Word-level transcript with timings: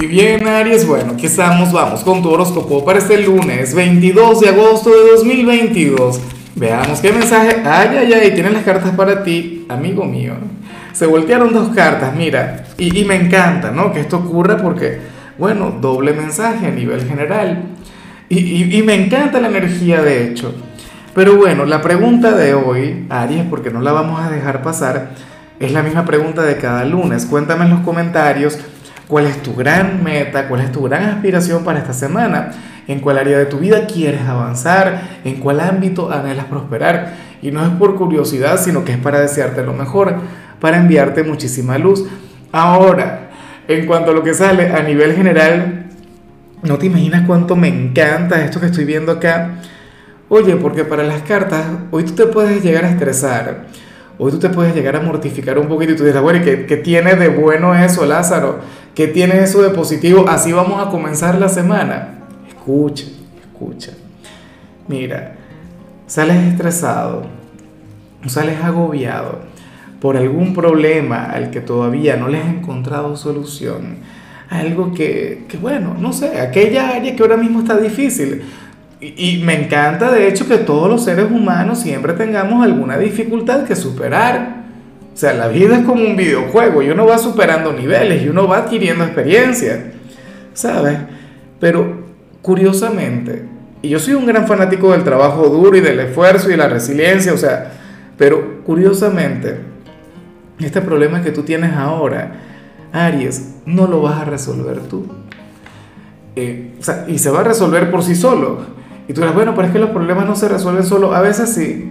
Y 0.00 0.06
bien, 0.06 0.48
Aries, 0.48 0.86
bueno, 0.86 1.12
aquí 1.12 1.26
estamos, 1.26 1.72
vamos 1.72 2.00
con 2.00 2.22
tu 2.22 2.30
horóscopo 2.30 2.82
para 2.82 2.98
este 2.98 3.18
lunes 3.18 3.74
22 3.74 4.40
de 4.40 4.48
agosto 4.48 4.88
de 4.88 5.10
2022. 5.10 6.18
Veamos 6.56 7.00
qué 7.00 7.12
mensaje. 7.12 7.62
Ay, 7.66 7.98
ay, 7.98 8.12
ay, 8.14 8.30
tienen 8.32 8.54
las 8.54 8.62
cartas 8.62 8.94
para 8.94 9.22
ti, 9.22 9.66
amigo 9.68 10.06
mío. 10.06 10.36
Se 10.94 11.04
voltearon 11.04 11.52
dos 11.52 11.68
cartas, 11.74 12.16
mira, 12.16 12.64
y, 12.78 13.04
me 13.04 13.14
encanta, 13.16 13.72
¿no? 13.72 13.92
Que 13.92 14.00
esto 14.00 14.16
ocurra 14.16 14.56
porque, 14.56 15.00
bueno, 15.36 15.70
doble 15.82 16.14
mensaje 16.14 16.68
a 16.68 16.70
nivel 16.70 17.06
general. 17.06 17.64
Y, 18.30 18.38
y, 18.38 18.78
y 18.78 18.82
me 18.82 18.94
encanta 18.94 19.38
la 19.38 19.48
energía, 19.48 20.00
de 20.00 20.28
hecho. 20.28 20.54
Pero 21.14 21.36
bueno, 21.36 21.66
la 21.66 21.82
pregunta 21.82 22.32
de 22.32 22.54
hoy, 22.54 23.04
Aries, 23.10 23.44
porque 23.50 23.70
no 23.70 23.82
la 23.82 23.92
vamos 23.92 24.18
a 24.18 24.30
dejar 24.30 24.62
pasar, 24.62 25.10
es 25.58 25.72
la 25.72 25.82
misma 25.82 26.06
pregunta 26.06 26.40
de 26.40 26.56
cada 26.56 26.86
lunes. 26.86 27.26
Cuéntame 27.26 27.66
en 27.66 27.70
los 27.72 27.80
comentarios 27.80 28.58
cuál 29.10 29.26
es 29.26 29.42
tu 29.42 29.54
gran 29.54 30.02
meta, 30.02 30.48
cuál 30.48 30.62
es 30.62 30.72
tu 30.72 30.82
gran 30.82 31.04
aspiración 31.04 31.64
para 31.64 31.80
esta 31.80 31.92
semana, 31.92 32.52
en 32.88 33.00
cuál 33.00 33.18
área 33.18 33.36
de 33.36 33.46
tu 33.46 33.58
vida 33.58 33.86
quieres 33.86 34.22
avanzar, 34.22 35.02
en 35.24 35.36
cuál 35.36 35.60
ámbito 35.60 36.10
anhelas 36.10 36.46
prosperar. 36.46 37.12
Y 37.42 37.50
no 37.50 37.62
es 37.62 37.70
por 37.70 37.96
curiosidad, 37.96 38.58
sino 38.58 38.84
que 38.84 38.92
es 38.92 38.98
para 38.98 39.20
desearte 39.20 39.62
lo 39.62 39.74
mejor, 39.74 40.14
para 40.60 40.78
enviarte 40.78 41.24
muchísima 41.24 41.76
luz. 41.76 42.06
Ahora, 42.52 43.30
en 43.68 43.84
cuanto 43.84 44.12
a 44.12 44.14
lo 44.14 44.22
que 44.22 44.32
sale 44.32 44.70
a 44.70 44.82
nivel 44.82 45.14
general, 45.14 45.86
no 46.62 46.78
te 46.78 46.86
imaginas 46.86 47.26
cuánto 47.26 47.56
me 47.56 47.68
encanta 47.68 48.42
esto 48.44 48.60
que 48.60 48.66
estoy 48.66 48.84
viendo 48.84 49.12
acá 49.12 49.56
Oye, 50.32 50.54
porque 50.54 50.84
para 50.84 51.02
las 51.02 51.22
cartas, 51.22 51.66
hoy 51.90 52.04
tú 52.04 52.12
te 52.12 52.26
puedes 52.26 52.62
llegar 52.62 52.84
a 52.84 52.88
estresar, 52.88 53.64
hoy 54.16 54.30
tú 54.30 54.38
te 54.38 54.48
puedes 54.48 54.72
llegar 54.76 54.94
a 54.94 55.00
mortificar 55.00 55.58
un 55.58 55.66
poquito 55.66 55.90
y 55.94 55.96
tú 55.96 56.04
dices, 56.04 56.22
bueno, 56.22 56.40
¿qué, 56.44 56.66
¿qué, 56.66 56.76
tiene 56.76 57.16
de 57.16 57.26
bueno 57.26 57.74
eso, 57.74 58.06
Lázaro? 58.06 58.60
¿Qué 58.94 59.06
tiene 59.06 59.42
eso 59.42 59.62
de 59.62 59.70
positivo? 59.70 60.24
Así 60.28 60.52
vamos 60.52 60.84
a 60.84 60.90
comenzar 60.90 61.38
la 61.38 61.48
semana. 61.48 62.20
Escucha, 62.48 63.06
escucha. 63.40 63.92
Mira, 64.88 65.36
sales 66.06 66.36
estresado, 66.36 67.24
sales 68.26 68.62
agobiado 68.62 69.40
por 70.00 70.16
algún 70.16 70.54
problema 70.54 71.26
al 71.26 71.50
que 71.50 71.60
todavía 71.60 72.16
no 72.16 72.28
le 72.28 72.38
has 72.38 72.48
encontrado 72.48 73.16
solución. 73.16 73.98
Algo 74.48 74.92
que, 74.92 75.44
que, 75.48 75.56
bueno, 75.56 75.94
no 75.98 76.12
sé, 76.12 76.40
aquella 76.40 76.90
área 76.90 77.14
que 77.14 77.22
ahora 77.22 77.36
mismo 77.36 77.60
está 77.60 77.76
difícil 77.76 78.42
y, 79.00 79.38
me 79.44 79.64
encanta, 79.64 80.10
de 80.10 80.28
hecho, 80.28 80.46
que 80.46 80.58
todos 80.58 80.90
los 80.90 81.04
seres 81.04 81.30
humanos 81.30 81.80
siempre 81.80 82.12
tengamos 82.12 82.62
alguna 82.62 82.98
dificultad 82.98 83.64
que 83.64 83.74
superar. 83.74 84.59
O 85.12 85.16
sea, 85.16 85.34
la 85.34 85.48
vida 85.48 85.78
es 85.78 85.84
como 85.84 86.04
un 86.04 86.16
videojuego 86.16 86.82
y 86.82 86.90
uno 86.90 87.06
va 87.06 87.18
superando 87.18 87.72
niveles 87.72 88.22
y 88.22 88.28
uno 88.28 88.46
va 88.46 88.58
adquiriendo 88.58 89.04
experiencia, 89.04 89.92
¿sabes? 90.54 90.98
Pero 91.58 92.04
curiosamente, 92.42 93.44
y 93.82 93.88
yo 93.88 93.98
soy 93.98 94.14
un 94.14 94.26
gran 94.26 94.46
fanático 94.46 94.92
del 94.92 95.04
trabajo 95.04 95.48
duro 95.48 95.76
y 95.76 95.80
del 95.80 96.00
esfuerzo 96.00 96.50
y 96.50 96.56
la 96.56 96.68
resiliencia, 96.68 97.32
o 97.32 97.36
sea, 97.36 97.72
pero 98.16 98.62
curiosamente, 98.64 99.58
este 100.58 100.80
problema 100.80 101.22
que 101.22 101.32
tú 101.32 101.42
tienes 101.42 101.72
ahora, 101.72 102.32
Aries, 102.92 103.56
no 103.66 103.86
lo 103.86 104.02
vas 104.02 104.20
a 104.20 104.24
resolver 104.24 104.80
tú. 104.80 105.06
Eh, 106.36 106.74
o 106.78 106.82
sea, 106.82 107.06
y 107.08 107.18
se 107.18 107.30
va 107.30 107.40
a 107.40 107.44
resolver 107.44 107.90
por 107.90 108.02
sí 108.02 108.14
solo. 108.14 108.58
Y 109.08 109.12
tú 109.12 109.20
dirás, 109.20 109.34
bueno, 109.34 109.54
pero 109.54 109.68
es 109.68 109.72
que 109.72 109.78
los 109.78 109.90
problemas 109.90 110.26
no 110.26 110.36
se 110.36 110.48
resuelven 110.48 110.84
solo. 110.84 111.14
A 111.14 111.20
veces 111.20 111.52
sí, 111.52 111.90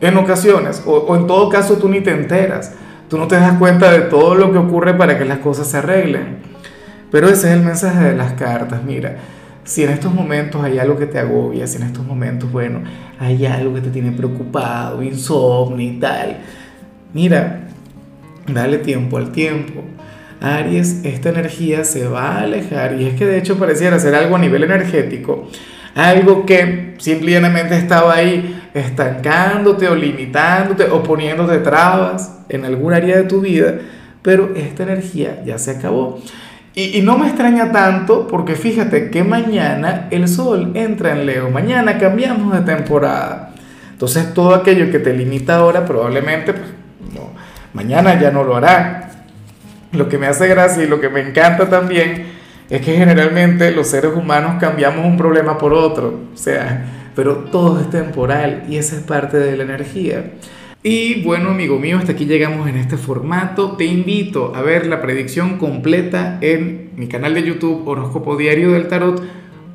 en 0.00 0.16
ocasiones, 0.16 0.82
o, 0.86 1.14
en 1.16 1.26
todo 1.26 1.48
caso 1.48 1.76
tú 1.76 1.88
ni 1.88 2.00
te 2.00 2.10
enteras. 2.10 2.74
Tú 3.08 3.18
no 3.18 3.26
te 3.26 3.34
das 3.34 3.58
cuenta 3.58 3.90
de 3.90 4.02
todo 4.02 4.34
lo 4.34 4.52
que 4.52 4.58
ocurre 4.58 4.94
para 4.94 5.18
que 5.18 5.24
las 5.24 5.38
cosas 5.38 5.66
se 5.68 5.78
arreglen. 5.78 6.38
Pero 7.10 7.28
ese 7.28 7.48
es 7.48 7.54
el 7.54 7.62
mensaje 7.62 8.04
de 8.04 8.16
las 8.16 8.34
cartas. 8.34 8.84
Mira, 8.84 9.16
si 9.64 9.82
en 9.82 9.90
estos 9.90 10.14
momentos 10.14 10.62
hay 10.62 10.78
algo 10.78 10.96
que 10.96 11.06
te 11.06 11.18
agobia, 11.18 11.66
si 11.66 11.76
en 11.76 11.82
estos 11.82 12.06
momentos, 12.06 12.50
bueno, 12.50 12.82
hay 13.18 13.46
algo 13.46 13.74
que 13.74 13.80
te 13.80 13.90
tiene 13.90 14.12
preocupado, 14.12 15.02
insomnio 15.02 15.90
y 15.90 15.98
tal, 15.98 16.38
mira, 17.12 17.68
dale 18.46 18.78
tiempo 18.78 19.18
al 19.18 19.32
tiempo. 19.32 19.82
Aries, 20.40 21.04
esta 21.04 21.28
energía 21.28 21.84
se 21.84 22.06
va 22.08 22.36
a 22.36 22.40
alejar 22.42 22.98
y 22.98 23.06
es 23.06 23.14
que 23.14 23.26
de 23.26 23.38
hecho 23.38 23.58
pareciera 23.58 23.98
ser 23.98 24.14
algo 24.14 24.36
a 24.36 24.38
nivel 24.38 24.64
energético 24.64 25.48
algo 25.94 26.46
que 26.46 26.94
simplemente 26.98 27.76
estaba 27.76 28.14
ahí 28.14 28.62
estancándote 28.74 29.88
o 29.88 29.94
limitándote 29.94 30.84
o 30.84 31.02
poniéndote 31.02 31.58
trabas 31.58 32.38
en 32.48 32.64
algún 32.64 32.92
área 32.92 33.16
de 33.16 33.24
tu 33.24 33.40
vida, 33.40 33.74
pero 34.22 34.54
esta 34.54 34.84
energía 34.84 35.42
ya 35.44 35.58
se 35.58 35.72
acabó. 35.72 36.20
Y, 36.72 37.02
no 37.02 37.18
me 37.18 37.26
extraña 37.26 37.72
tanto 37.72 38.28
porque 38.28 38.54
fíjate 38.54 39.10
que 39.10 39.24
mañana 39.24 40.06
el 40.10 40.28
sol 40.28 40.70
entra 40.74 41.12
en 41.12 41.26
Leo, 41.26 41.50
mañana 41.50 41.98
cambiamos 41.98 42.54
de 42.54 42.60
temporada. 42.60 43.54
Entonces 43.90 44.32
todo 44.32 44.54
aquello 44.54 44.90
que 44.90 45.00
te 45.00 45.12
limita 45.12 45.56
ahora 45.56 45.84
probablemente 45.84 46.54
pues, 46.54 46.68
mañana 47.74 48.18
ya 48.20 48.30
no 48.30 48.44
lo 48.44 48.56
hará. 48.56 49.10
Lo 49.92 50.08
que 50.08 50.18
me 50.18 50.28
hace 50.28 50.46
gracia 50.46 50.84
y 50.84 50.86
lo 50.86 51.00
que 51.00 51.08
me 51.08 51.20
encanta 51.20 51.68
también 51.68 52.29
es 52.70 52.80
que 52.82 52.96
generalmente 52.96 53.72
los 53.72 53.88
seres 53.88 54.12
humanos 54.14 54.56
cambiamos 54.60 55.04
un 55.04 55.16
problema 55.16 55.58
por 55.58 55.74
otro, 55.74 56.20
o 56.32 56.36
sea, 56.36 57.10
pero 57.16 57.34
todo 57.50 57.80
es 57.80 57.90
temporal 57.90 58.64
y 58.68 58.76
esa 58.76 58.96
es 58.96 59.02
parte 59.02 59.38
de 59.38 59.56
la 59.56 59.64
energía. 59.64 60.34
Y 60.82 61.22
bueno, 61.24 61.50
amigo 61.50 61.78
mío, 61.78 61.98
hasta 61.98 62.12
aquí 62.12 62.24
llegamos 62.24 62.66
en 62.68 62.76
este 62.76 62.96
formato. 62.96 63.72
Te 63.76 63.84
invito 63.84 64.54
a 64.54 64.62
ver 64.62 64.86
la 64.86 65.02
predicción 65.02 65.58
completa 65.58 66.38
en 66.40 66.92
mi 66.96 67.06
canal 67.06 67.34
de 67.34 67.42
YouTube 67.42 67.86
Horóscopo 67.86 68.36
Diario 68.36 68.70
del 68.70 68.88
Tarot 68.88 69.20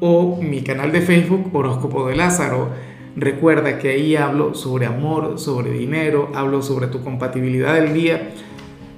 o 0.00 0.40
mi 0.40 0.62
canal 0.62 0.92
de 0.92 1.02
Facebook 1.02 1.50
Horóscopo 1.52 2.08
de 2.08 2.16
Lázaro. 2.16 2.70
Recuerda 3.16 3.78
que 3.78 3.90
ahí 3.90 4.16
hablo 4.16 4.54
sobre 4.54 4.86
amor, 4.86 5.38
sobre 5.38 5.72
dinero, 5.72 6.30
hablo 6.34 6.62
sobre 6.62 6.86
tu 6.86 7.02
compatibilidad 7.02 7.74
del 7.74 7.92
día 7.92 8.30